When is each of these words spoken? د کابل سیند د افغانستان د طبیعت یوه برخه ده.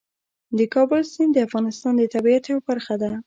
د 0.57 0.59
کابل 0.73 1.01
سیند 1.13 1.31
د 1.33 1.37
افغانستان 1.47 1.93
د 1.97 2.01
طبیعت 2.13 2.43
یوه 2.51 2.63
برخه 2.69 2.95
ده. 3.01 3.11